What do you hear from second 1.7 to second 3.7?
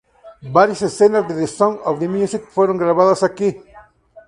of Music" fueron grabadas aquí.